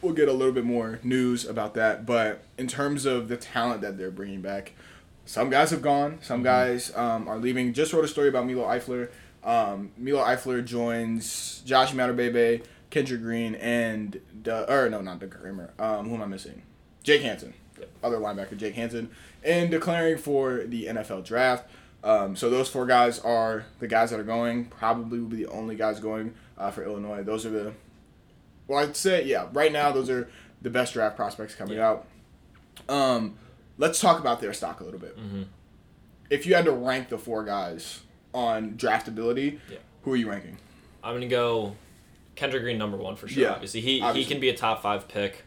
[0.00, 2.04] we'll get a little bit more news about that.
[2.04, 4.72] But in terms of the talent that they're bringing back,
[5.26, 6.18] some guys have gone.
[6.22, 6.44] Some Mm-hmm.
[6.44, 7.72] guys um, are leaving.
[7.72, 9.10] Just wrote a story about Milo Eifler.
[9.44, 15.72] Um, Milo Eifler joins Josh Imatorbhebhe Kendrick Green, and Doug, or no, not Doug Kramer.
[15.78, 16.62] Um, who am I missing?
[17.02, 17.88] Jake Hansen, Yep.
[18.04, 19.10] other linebacker Jake Hansen,
[19.42, 21.68] and declaring for the NFL draft.
[22.04, 24.66] Um, so those four guys are the guys that are going.
[24.66, 27.22] Probably will be the only guys going uh, for Illinois.
[27.22, 27.72] Those are the
[28.68, 29.48] well, I'd say yeah.
[29.52, 30.28] Right now, those are
[30.60, 31.88] the best draft prospects coming Yeah.
[31.88, 32.06] out.
[32.88, 33.36] Um,
[33.78, 35.16] let's talk about their stock a little bit.
[35.18, 35.46] Mhm.
[36.30, 38.00] If you had to rank the four guys
[38.34, 39.78] on draftability, Yeah.
[40.02, 40.56] who are you ranking?
[41.04, 41.76] I'm gonna go
[42.34, 43.42] Kendrick Green number one for sure.
[43.44, 44.22] Yeah, obviously, he obviously.
[44.22, 45.44] he can be a top five pick.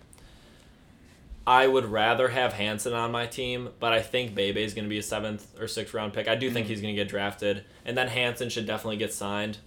[1.48, 4.89] I would rather have Hansen on my team, but I think Bebe is going to
[4.89, 6.28] be a seventh or sixth round pick.
[6.28, 6.69] I do think Mhm.
[6.69, 9.60] he's going to get drafted, and then Hansen should definitely get signed.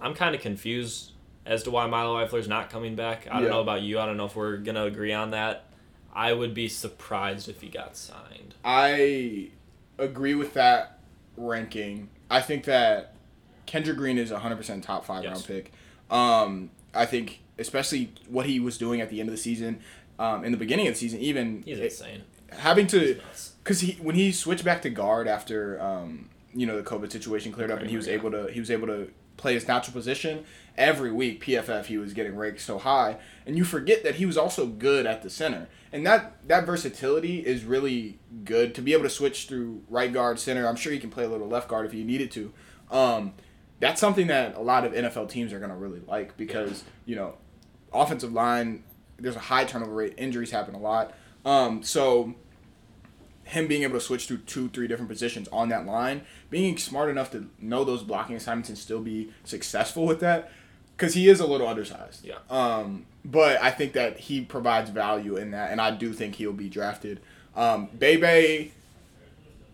[0.00, 1.10] I'm kind of confused
[1.44, 3.26] as to why Milo Eifler's not coming back.
[3.30, 3.98] I don't know about you.
[3.98, 5.64] I don't know if we're going to agree on that.
[6.14, 8.54] I would be surprised if he got signed.
[8.64, 9.48] I
[9.98, 11.00] agree with that
[11.36, 12.08] ranking.
[12.30, 13.14] I think that
[13.66, 15.32] Kendrick Green is 100% top five Yes.
[15.32, 15.72] round pick.
[16.10, 19.80] Um, I think, especially what he was doing at the end of the season,
[20.18, 22.22] um, in the beginning of the season, even He's it- insane.
[22.50, 23.18] having to
[23.62, 27.52] because he when he switched back to guard after um, you know the COVID situation
[27.52, 29.08] cleared up and he was able to he was able to
[29.40, 30.44] play his natural position.
[30.76, 33.16] Every week PFF he was getting ranked so high.
[33.46, 35.68] And you forget that he was also good at the center.
[35.92, 38.74] And that that versatility is really good.
[38.76, 41.28] To be able to switch through right guard center I'm sure he can play a
[41.28, 42.52] little left guard if you needed to.
[42.90, 43.34] Um,
[43.80, 47.16] that's something that a lot of NFL teams are going to really like because you
[47.16, 47.34] know
[47.92, 48.84] offensive line
[49.18, 50.14] there's a high turnover rate.
[50.16, 51.14] Injuries happen a lot.
[51.44, 52.34] Um, so
[53.50, 57.10] him being able to switch through two, three different positions on that line, being smart
[57.10, 60.50] enough to know those blocking assignments and still be successful with that,
[60.96, 62.24] because he is a little undersized.
[62.24, 62.36] Yeah.
[62.48, 66.52] Um, but I think that he provides value in that, and I do think he'll
[66.52, 67.20] be drafted.
[67.56, 68.72] Um, Bebe,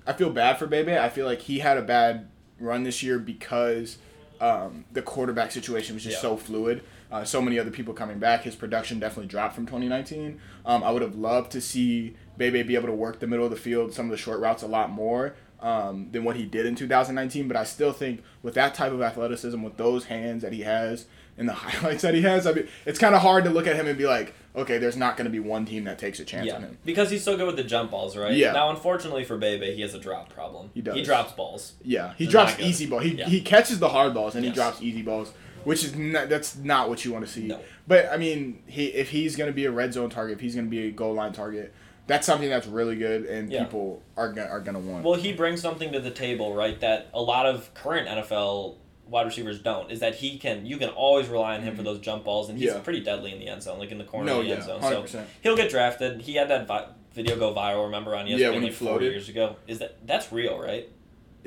[0.07, 0.97] I feel bad for Bebe.
[0.97, 3.99] I feel like he had a bad run this year because
[4.41, 6.23] um, the quarterback situation was just Yeah.
[6.23, 6.83] so fluid.
[7.11, 8.43] Uh, so many other people coming back.
[8.43, 10.41] His production definitely dropped from 2019.
[10.65, 13.51] Um, I would have loved to see Bebe be able to work the middle of
[13.51, 16.67] the field, some of the short routes a lot more um, than what he did
[16.67, 17.49] in 2019.
[17.49, 21.07] But I still think with that type of athleticism, with those hands that he has
[21.39, 23.77] and the highlights that he has, I mean, it's kind of hard to look at
[23.77, 26.25] him and be like, okay, there's not going to be one team that takes a
[26.25, 26.79] chance Yeah, on him.
[26.85, 28.33] because he's so good with the jump balls, right?
[28.33, 28.53] Yeah.
[28.53, 30.71] Now, unfortunately for Bebe, he has a drop problem.
[30.73, 30.95] He does.
[30.95, 31.75] He drops balls.
[31.83, 33.03] Yeah, he They're drops easy balls.
[33.03, 33.27] He, Yeah.
[33.29, 35.33] he catches the hard balls and he drops easy balls,
[35.65, 37.49] which is not, that's not what you want to see.
[37.49, 37.61] No.
[37.87, 40.55] But I mean, he if he's going to be a red zone target, if he's
[40.55, 41.75] going to be a goal line target,
[42.07, 43.65] that's something that's really good and Yeah.
[43.65, 45.05] people are gonna, are going to want.
[45.05, 46.79] Well, he brings something to the table, right?
[46.81, 49.91] That a lot of current NFL wide receivers don't.
[49.91, 51.87] Is that he can you can always rely on him for mm-hmm.
[51.87, 52.79] those jump balls, and he's Yeah.
[52.81, 54.65] pretty deadly in the end zone, like in the corner no, of the yeah, end
[54.65, 54.81] zone.
[54.81, 55.29] hundred So percent.
[55.43, 56.23] he'll get drafted.
[56.23, 57.85] He had that vi- video go viral.
[57.87, 59.11] Remember on ESPN Yeah, when he floated.
[59.13, 59.57] years ago.
[59.67, 60.89] Is that that's real, right?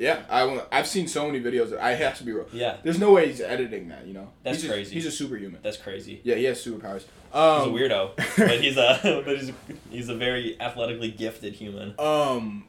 [0.00, 1.70] Yeah, I I've seen so many videos.
[1.70, 2.46] That I have to be real.
[2.52, 4.06] Yeah, There's no way he's editing that.
[4.06, 4.94] You know, That's he's just- crazy.
[4.94, 5.60] He's a superhuman.
[5.62, 6.20] that's crazy.
[6.24, 7.02] Yeah, he has superpowers.
[7.02, 9.52] He's Um, a weirdo, but he's a but he's
[9.90, 11.94] he's a very athletically gifted human.
[11.98, 12.64] Um,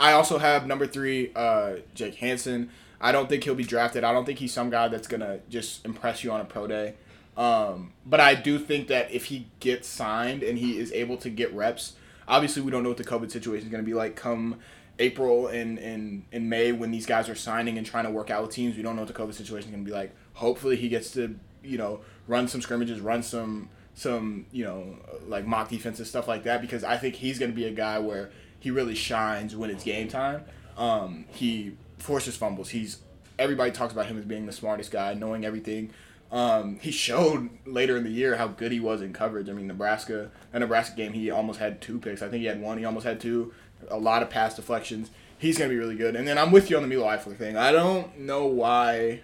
[0.00, 2.70] I also have number three, uh, Jake Hansen.
[3.00, 4.02] I don't think he'll be drafted.
[4.02, 6.94] I don't think he's some guy that's gonna just impress you on a pro day.
[7.36, 11.30] Um, but I do think that if he gets signed and he is able to
[11.30, 11.94] get reps,
[12.26, 14.58] obviously we don't know what the COVID situation is gonna be like come
[14.98, 18.42] April and and in May when these guys are signing and trying to work out
[18.42, 18.76] with teams.
[18.76, 20.14] We don't know what the COVID situation is gonna be like.
[20.34, 25.46] Hopefully he gets to you know run some scrimmages, run some some you know like
[25.46, 28.30] mock defenses stuff like that because I think he's gonna be a guy where
[28.60, 30.44] he really shines when it's game time.
[30.76, 32.70] Um, he forces fumbles.
[32.70, 32.98] He's
[33.38, 35.90] everybody talks about him as being the smartest guy, knowing everything.
[36.32, 39.48] Um, he showed later in the year how good he was in coverage.
[39.48, 42.22] I mean, Nebraska, a Nebraska game, he almost had two picks.
[42.22, 42.78] I think he had one.
[42.78, 43.52] He almost had two.
[43.90, 45.10] A lot of pass deflections.
[45.38, 46.16] He's gonna be really good.
[46.16, 47.56] And then I'm with you on the Milo Eifler thing.
[47.56, 49.20] I don't know why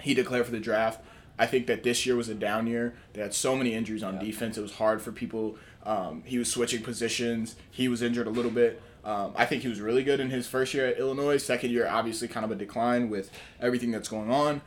[0.00, 1.00] he declared for the draft.
[1.38, 2.94] I think that this year was a down year.
[3.12, 4.20] They had so many injuries on Yeah.
[4.22, 4.58] defense.
[4.58, 5.56] It was hard for people.
[5.84, 7.56] Um, he was switching positions.
[7.70, 8.80] He was injured a little bit.
[9.04, 11.38] Um, I think he was really good in his first year at Illinois.
[11.38, 14.60] Second year, obviously, kind of a decline with everything that's going on.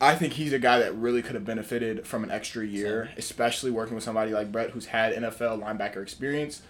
[0.00, 3.70] I think he's a guy that really could have benefited from an extra year, especially
[3.70, 6.62] working with somebody like Bret, who's had NFL linebacker experience.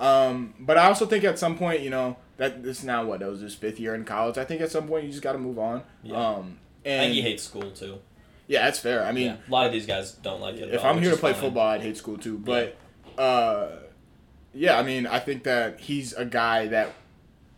[0.00, 3.20] Um, but I also think at some point, you know, that this is now what
[3.20, 4.38] that was his fifth year in college.
[4.38, 5.82] I think at some point you just got to move on.
[6.02, 6.16] Yeah.
[6.16, 7.98] Um, I and think he hates school too.
[8.48, 9.04] yeah, that's fair.
[9.04, 10.72] I mean, yeah, a lot of these guys don't like it.
[10.72, 11.42] if all, I'm here to play fine.
[11.42, 12.38] football, I'd hate school too.
[12.38, 12.76] But
[13.18, 13.68] uh,
[14.54, 16.94] yeah, I mean, I think that he's a guy that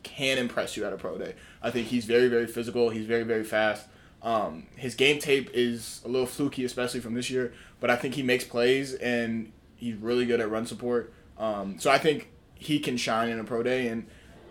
[0.02, 1.34] can impress you at a pro day.
[1.62, 2.90] I think he's very, very physical.
[2.90, 3.86] He's very, very fast.
[4.20, 7.52] Um, his game tape is a little fluky, especially from this year.
[7.78, 11.12] But I think he makes plays and he's really good at run support.
[11.38, 12.30] Um, so I think
[12.62, 14.06] he can shine in a pro day, and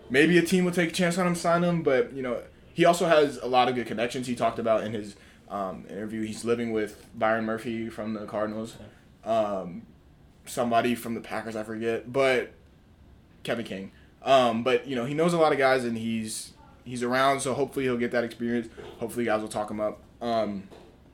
[0.10, 1.84] maybe a team will take a chance on him, sign him.
[1.84, 2.42] But you know,
[2.74, 4.28] he also has a lot of good connections.
[4.28, 5.16] He talked about in his
[5.50, 6.22] um, interview.
[6.22, 8.78] He's living with Byron Murphy from the Cardinals,
[9.24, 9.84] um,
[10.46, 12.52] somebody from the Packers, I forget, but
[13.44, 13.92] Kevin King.
[14.24, 16.54] Um, but you know he knows a lot of guys and he's
[16.86, 18.68] he's around, so hopefully he'll get that experience.
[19.00, 20.02] Hopefully guys will talk him up.
[20.22, 20.68] Um,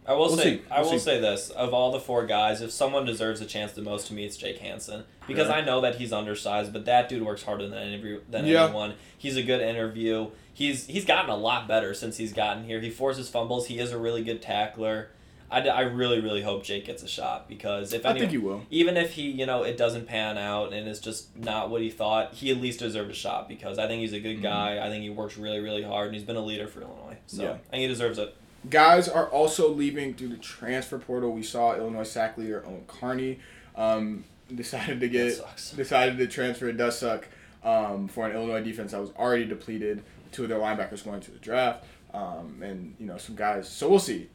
[0.07, 0.61] I will We'll say see.
[0.71, 1.05] I We'll will see.
[1.05, 4.13] say this of all the four guys, if someone deserves a chance the most to
[4.13, 5.49] me, it's Jake Hansen because?
[5.49, 8.65] I know that he's undersized, but that dude works harder than any, than Yeah.
[8.65, 8.93] anyone.
[9.17, 10.29] He's a good interview.
[10.53, 12.79] He's he's gotten a lot better since he's gotten here.
[12.79, 13.67] He forces fumbles.
[13.67, 15.09] He is a really good tackler.
[15.49, 18.31] I, d- I really really hope Jake gets a shot because if I any, think
[18.31, 18.63] he will.
[18.69, 21.89] even if he you know it doesn't pan out and it's just not what he
[21.89, 24.43] thought, he at least deserves a shot because I think he's a good Mhm.
[24.43, 24.85] guy.
[24.85, 27.17] I think he works really really hard and he's been a leader for Illinois.
[27.27, 27.51] So Yeah.
[27.51, 28.35] I think he deserves it.
[28.69, 31.31] Guys are also leaving through the transfer portal.
[31.31, 33.39] We saw Illinois sack leader Owen Carney
[33.75, 35.39] um, decided to get
[35.75, 36.67] decided to transfer.
[36.67, 37.27] It does suck
[37.63, 40.03] um, for an Illinois defense that was already depleted.
[40.31, 43.69] Two of their linebackers going to the draft, um, and you know some guys.
[43.69, 44.29] So we'll see.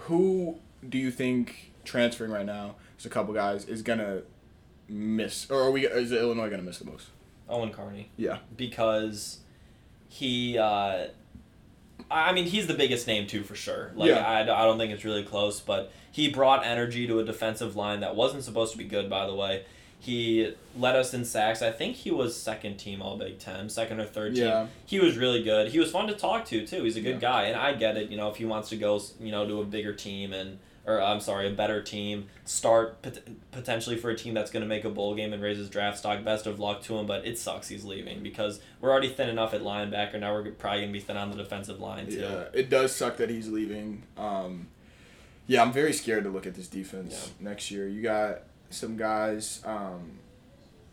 [0.00, 2.74] Who do you think transferring right now?
[2.96, 4.22] There's a couple guys is gonna
[4.88, 5.86] miss, or are we?
[5.86, 7.08] Is Illinois gonna miss the most?
[7.48, 8.10] Owen Carney.
[8.16, 9.38] Yeah, because
[10.08, 11.06] he uh,
[12.10, 13.90] I mean he's the biggest name too for sure.
[13.94, 14.18] Like Yeah.
[14.26, 18.00] I, I don't think it's really close, but he brought energy to a defensive line
[18.00, 19.64] that wasn't supposed to be good by the way.
[19.98, 21.62] He led us in sacks.
[21.62, 24.44] I think he was second team All Big Ten, second or third team.
[24.44, 24.66] Yeah.
[24.84, 25.72] He was really good.
[25.72, 26.84] He was fun to talk to too.
[26.84, 27.20] He's a good Yeah.
[27.20, 28.10] guy, and I get it.
[28.10, 31.02] You know, if he wants to go, you know, to a bigger team and or
[31.02, 33.18] I'm sorry, a better team, start pot-
[33.50, 35.98] potentially for a team that's going to make a bowl game and raise his draft
[35.98, 36.22] stock.
[36.24, 39.52] Best of luck to him, but it sucks he's leaving because we're already thin enough
[39.52, 40.18] at linebacker.
[40.20, 42.20] Now we're probably going to be thin on the defensive line too.
[42.20, 44.04] Yeah, it does suck that he's leaving.
[44.16, 44.68] Um,
[45.46, 47.88] yeah, I'm very scared to look at this defense next year.
[47.88, 49.62] You got some guys.
[49.64, 50.18] Um,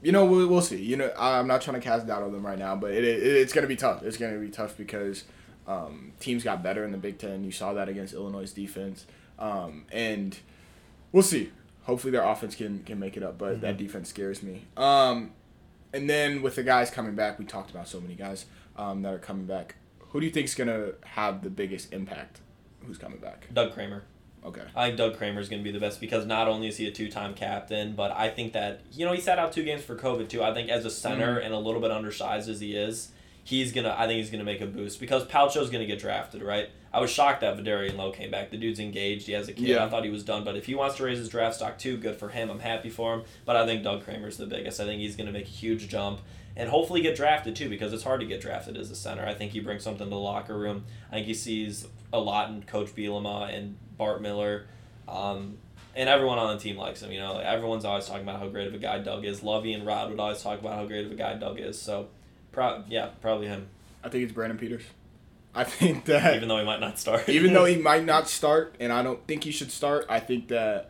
[0.02, 0.82] you know, we'll, we'll see.
[0.84, 3.24] You know, I'm not trying to cast doubt on them right now, but it, it
[3.24, 4.04] it's gonna be tough.
[4.04, 5.24] It's gonna be tough because
[5.68, 7.44] um, teams got better in the Big Ten.
[7.44, 9.06] You saw that against Illinois' defense,
[9.40, 10.38] um, and
[11.12, 11.52] we'll see.
[11.84, 14.64] Hopefully, their offense can can make it up, but that defense scares me.
[14.78, 15.32] Um,
[15.94, 18.46] and then with the guys coming back, we talked about so many guys
[18.78, 19.76] um, that are coming back.
[20.10, 22.40] Who do you think's gonna have the biggest impact?
[22.86, 23.48] Who's coming back?
[23.54, 24.04] Doug Kramer.
[24.46, 24.62] Okay.
[24.76, 26.86] I think Doug Kramer is going to be the best because not only is he
[26.86, 29.96] a two-time captain, but I think that you know he sat out two games for
[29.96, 30.44] COVID too.
[30.44, 31.46] I think as a center Mm-hmm.
[31.46, 33.10] and a little bit undersized as he is,
[33.44, 33.96] he's gonna.
[33.98, 36.70] I think he's gonna make a boost because Palcho's gonna get drafted, right?
[36.94, 38.52] I was shocked that Vederian Lowe came back.
[38.52, 39.26] The dude's engaged.
[39.26, 39.68] He has a kid.
[39.68, 39.84] Yeah.
[39.84, 41.98] I thought he was done, but if he wants to raise his draft stock too,
[41.98, 42.50] good for him.
[42.50, 43.24] I'm happy for him.
[43.46, 44.80] But I think Doug Kramer's the biggest.
[44.80, 46.20] I think he's gonna make a huge jump
[46.56, 49.26] and hopefully get drafted too because it's hard to get drafted as a center.
[49.26, 50.86] I think he brings something to the locker room.
[51.10, 54.68] I think he sees a lot in Coach Bielema and Bart Miller.
[55.08, 55.58] Um,
[55.96, 57.12] and everyone on the team likes him.
[57.12, 59.44] You know, everyone's always talking about how great of a guy Doug is.
[59.44, 61.80] Lovie and Rod would always talk about how great of a guy Doug is.
[61.80, 62.08] So,
[62.54, 63.68] pro- yeah, probably him.
[64.04, 64.84] I think it's Brandon Peters.
[65.56, 67.28] I think that Even though he might not start.
[67.30, 70.48] even though he might not start, and I don't think he should start, I think
[70.48, 70.90] that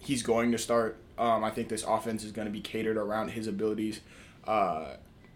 [0.00, 0.96] he's going to start.
[1.18, 4.00] Um, I think this offense is going to be catered around his abilities.
[4.46, 4.94] Uh,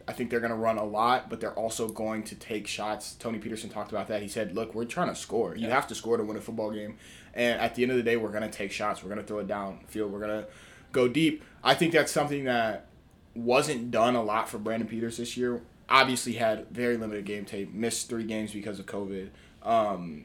[0.09, 3.15] I think they're going to run a lot, but they're also going to take shots.
[3.15, 4.23] Tony Petersen talked about that.
[4.23, 5.55] He said, "Look, we're trying to score.
[5.57, 5.75] You Yeah.
[5.75, 6.97] have to score to win a football game,
[7.33, 9.03] and at the end of the day, we're going to take shots.
[9.03, 10.11] We're going to throw it downfield.
[10.11, 10.47] We're going to
[10.93, 12.87] go deep." I think that's something that
[13.35, 15.63] wasn't done a lot for Brandon Peters this year.
[15.89, 17.73] Obviously, had very limited game tape.
[17.73, 19.29] Missed three games because of COVID.
[19.63, 20.25] Um,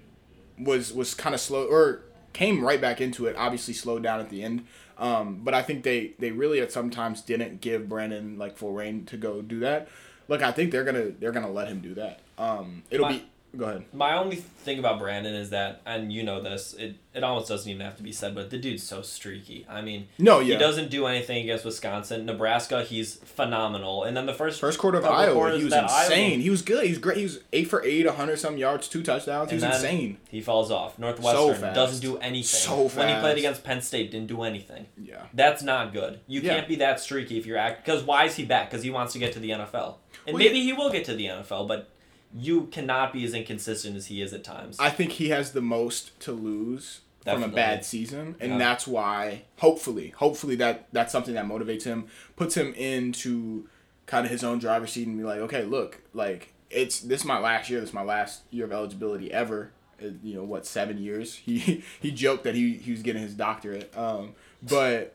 [0.58, 3.36] was was kind of slow or came right back into it.
[3.38, 4.66] Obviously, slowed down at the end.
[4.98, 9.06] Um, but I think they they really at sometimes didn't give Brandon like full reign
[9.06, 9.88] to go do that.
[10.28, 12.20] Look, I think they're gonna they're gonna let him do that.
[12.38, 13.26] Um, it'll be
[13.58, 13.86] go ahead.
[13.94, 17.70] My only thing about Brandon is that, and you know this, it, it almost doesn't
[17.70, 19.66] even have to be said, but the dude's so streaky.
[19.70, 20.54] I mean, No, yeah.
[20.56, 22.26] he doesn't do anything against Wisconsin.
[22.26, 24.04] Nebraska, he's phenomenal.
[24.04, 26.42] And then the first First quarter of Iowa, he was that Iowa- insane.
[26.42, 26.84] He was good.
[26.84, 27.18] He was great.
[27.18, 29.50] He was eight for eight, hundred some yards, two touchdowns.
[29.50, 30.18] He was insane.
[30.30, 31.00] He falls off.
[31.00, 31.76] Northwestern fast.
[31.76, 32.44] doesn't do anything.
[32.44, 32.98] So fast.
[32.98, 34.86] When he played against Penn State, didn't do anything.
[35.02, 35.24] Yeah.
[35.34, 36.20] That's not good.
[36.28, 36.56] You Yeah.
[36.56, 37.84] can't be that streaky if you're act.
[37.86, 38.70] Because why is he back?
[38.70, 39.96] Because he wants to get to the NFL,
[40.28, 41.90] and Well, maybe he will get to the NFL, but
[42.38, 44.78] you cannot be as inconsistent as he is at times.
[44.80, 48.58] I think he has the most to lose from a bad season, and Yeah.
[48.58, 53.68] that's why hopefully, hopefully that that's something that motivates him, puts him into
[54.06, 57.26] kind of his own driver's seat, and be like, okay, look, like it's this is
[57.26, 59.72] my last year, this is my last year of eligibility ever.
[60.02, 61.36] Uh, You know what, seven years?
[61.46, 65.14] He he joked that he he was getting his doctorate, um, but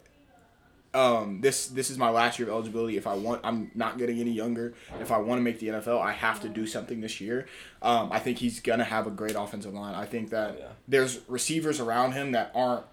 [0.94, 2.96] um, this this is my last year of eligibility.
[2.96, 4.74] If I want, I'm not getting any younger.
[5.00, 7.46] If I want to make the NFL, I have to do something this year.
[7.82, 9.94] Um, I think he's gonna have a great offensive line.
[9.94, 10.66] I think that Oh, yeah.
[10.88, 12.84] there's receivers around him that aren't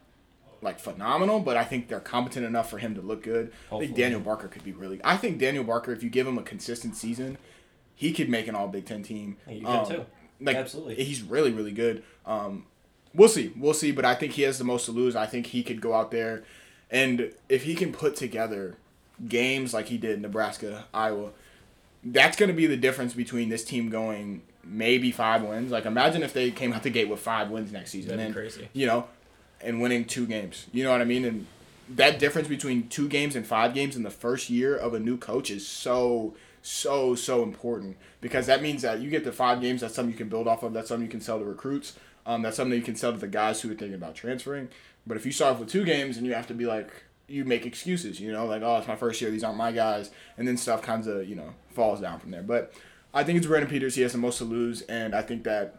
[0.63, 3.51] like phenomenal, but I think they're competent enough for him to look good.
[3.71, 4.99] I think Daniel Barker could be really.
[5.03, 7.37] I think Daniel Barker, if you give him a consistent season,
[7.95, 9.37] he could make an All Big Ten team.
[9.47, 10.05] He could Um, too.
[10.39, 10.95] Like Absolutely.
[11.03, 12.03] he's really really good.
[12.25, 12.65] Um,
[13.13, 13.53] we'll see.
[13.55, 13.91] We'll see.
[13.91, 15.15] But I think he has the most to lose.
[15.15, 16.43] I think he could go out there,
[16.91, 18.75] and if he can put together
[19.27, 21.29] games like he did in Nebraska, Iowa,
[22.03, 25.71] that's going to be the difference between this team going maybe five wins.
[25.71, 28.11] Like imagine if they came out the gate with five wins next season.
[28.11, 28.69] That'd and, crazy.
[28.73, 29.07] You know,
[29.61, 30.67] and winning two games.
[30.71, 31.25] You know what I mean?
[31.25, 31.47] And
[31.89, 35.17] that difference between two games and five games in the first year of a new
[35.17, 39.81] coach is so so so important because that means that you get the five games.
[39.81, 40.73] That's something you can build off of.
[40.73, 41.97] That's something you can sell to recruits.
[42.25, 44.69] Um, that's something you can sell to the guys who are thinking about transferring.
[45.07, 46.91] But if you start off with two games and you have to be like
[47.27, 50.11] you make excuses, you know, like oh it's my first year, these aren't my guys,
[50.37, 52.43] and then stuff kind of you know falls down from there.
[52.43, 52.73] But
[53.13, 53.95] I think it's Brandon Peters.
[53.95, 55.77] He has the most to lose, and I think that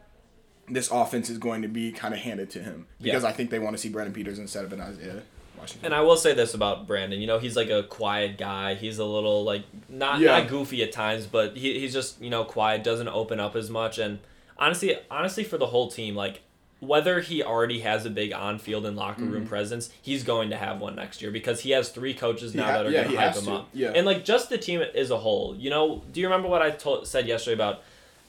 [0.68, 3.28] this offense is going to be kind of handed to him because Yeah.
[3.28, 5.22] I think they want to see Brandon Peters instead of an Isaiah
[5.58, 5.86] Washington.
[5.86, 7.20] And I will say this about Brandon.
[7.20, 8.74] You know, he's like a quiet guy.
[8.74, 10.38] He's a little like not Yeah.
[10.38, 12.84] not goofy at times, but he, he's just you know quiet.
[12.84, 13.98] Doesn't open up as much.
[13.98, 14.20] And
[14.58, 16.42] honestly, honestly, for the whole team, like
[16.82, 20.80] whether he already has a big on-field and locker room presence, he's going to have
[20.80, 23.20] one next year because he has three coaches now ha- that are yeah, going to
[23.20, 23.52] hype him to.
[23.52, 23.68] up.
[23.72, 23.92] Yeah.
[23.94, 25.54] And like just the team as a whole.
[25.56, 27.82] You know, do you remember what I told said yesterday about?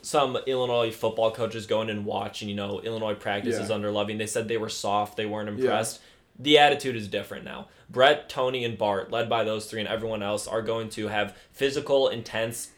[0.04, 3.76] Some Illinois football coaches going and watching, you know, Illinois practices Yeah.
[3.76, 4.16] under Lovie.
[4.18, 6.02] They said they were soft, they weren't impressed
[6.40, 7.68] the attitude is different now.
[7.92, 11.38] Bret, Tony, and Bart, led by those three and everyone else, are going to have
[11.52, 12.72] physical, intense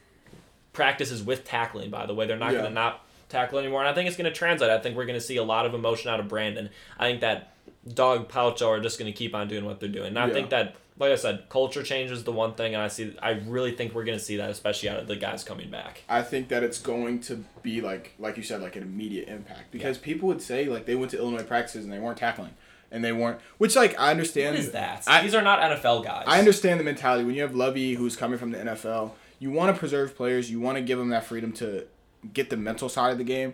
[0.73, 1.89] practices with tackling.
[1.89, 2.59] By the way, they're not Yeah.
[2.59, 3.04] going to not
[3.35, 4.69] tackle anymore, and I think it's going to translate.
[4.71, 6.69] I think we're going to see a lot of emotion out of Brandon.
[6.99, 7.51] I think that
[7.93, 10.07] Dog Paucho are just going to keep on doing what they're doing.
[10.07, 10.33] And I Yeah.
[10.33, 13.15] think that, like I said, culture change is the one thing, and I see.
[13.21, 16.03] I really think we're going to see that, especially out of the guys coming back.
[16.09, 19.71] I think that it's going to be like like you said, like an immediate impact
[19.71, 22.51] because people would say like they went to Illinois practices and they weren't tackling
[22.91, 24.55] and they weren't, which like I understand.
[24.55, 25.03] What is that?
[25.05, 26.23] I, These are not NFL guys.
[26.27, 29.11] I understand the mentality when you have Lovie who's coming from the NFL.
[29.37, 30.49] You want to preserve players.
[30.49, 31.85] You want to give them that freedom to
[32.33, 33.53] get the mental side of the game,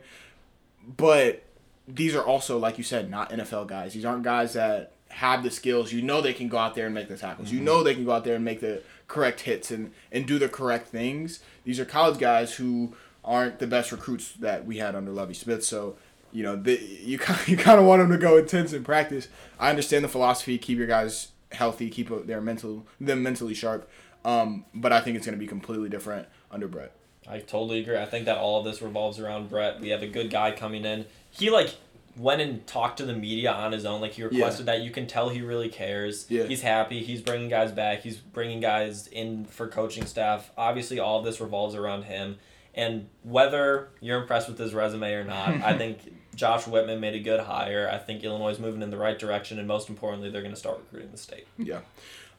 [0.86, 1.44] but
[1.88, 3.94] these are also like you said, not NFL guys.
[3.94, 5.92] These aren't guys that have the skills.
[5.92, 7.52] You know they can go out there and make the tackles.
[7.52, 10.40] You know they can go out there and make the correct hits and and do
[10.40, 11.40] the correct things.
[11.64, 15.64] These are college guys who aren't the best recruits that we had under Lovie Smith.
[15.64, 15.96] So
[16.32, 19.28] you know the, you kind you kind of want them to go intense in practice.
[19.60, 20.58] I understand the philosophy.
[20.58, 21.90] Keep your guys healthy.
[21.90, 23.90] Keep their mental them mentally sharp.
[24.24, 26.94] Um, but I think it's going to be completely different under Bret.
[27.32, 27.98] I totally agree.
[27.98, 29.80] I think that all of this revolves around Bret.
[29.80, 31.06] We have a good guy coming in.
[31.30, 31.76] He like
[32.18, 34.02] went and talked to the media on his own.
[34.02, 34.82] Like he requested that.
[34.82, 36.26] You can tell he really cares.
[36.30, 36.44] Yeah.
[36.44, 37.04] He's happy.
[37.04, 38.02] He's bringing guys back.
[38.02, 40.52] He's bringing guys in for coaching staff.
[40.58, 42.38] Obviously, all of this revolves around him.
[42.74, 47.20] And whether you're impressed with his resume or not, I think Josh Whitman made a
[47.20, 47.90] good hire.
[47.92, 50.60] I think Illinois is moving in the right direction, and most importantly, they're going to
[50.60, 51.48] start recruiting the state.
[51.58, 51.80] Yeah.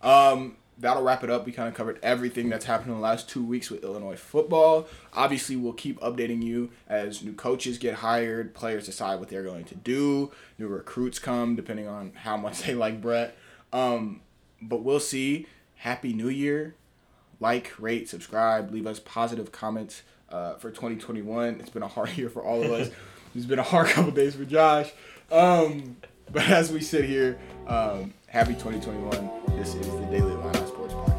[0.02, 1.46] Um, that'll wrap it up.
[1.46, 4.88] We kind of covered everything that's happened in the last two weeks with Illinois football.
[5.12, 9.64] Obviously, we'll keep updating you as new coaches get hired, players decide what they're going
[9.66, 13.36] to do, new recruits come, depending on how much they like Bret.
[13.72, 14.20] Um,
[14.60, 15.46] but we'll see.
[15.76, 16.74] Happy New Year.
[17.40, 21.58] Like, rate, subscribe, leave us positive comments uh, for 2021.
[21.60, 22.90] It's been a hard year for all of us.
[23.34, 24.92] it's been a hard couple days for Josh.
[25.30, 25.96] Um,
[26.30, 29.30] but as we sit here, um, happy 2021.
[29.58, 31.11] This is the Daily Line Sports Podcast.